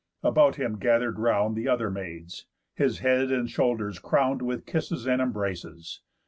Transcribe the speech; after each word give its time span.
About 0.23 0.55
him 0.55 0.79
gather'd 0.79 1.19
round 1.19 1.55
The 1.55 1.67
other 1.67 1.91
maids; 1.91 2.47
his 2.73 3.01
head 3.01 3.29
and 3.31 3.47
shoulders 3.47 3.99
crown'd 3.99 4.41
With 4.41 4.65
kisses 4.65 5.05
and 5.07 5.21
embraces. 5.21 6.01